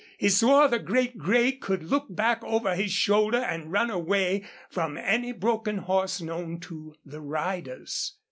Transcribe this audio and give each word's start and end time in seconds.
He 0.17 0.29
swore 0.29 0.67
the 0.67 0.79
great 0.79 1.19
gray 1.19 1.51
could 1.51 1.83
look 1.83 2.07
back 2.09 2.43
over 2.43 2.73
his 2.73 2.91
shoulder 2.91 3.37
and 3.37 3.71
run 3.71 3.91
away 3.91 4.45
from 4.67 4.97
any 4.97 5.31
broken 5.31 5.77
horse 5.77 6.19
known 6.19 6.59
to 6.61 6.95
the 7.05 7.21
riders. 7.21 8.15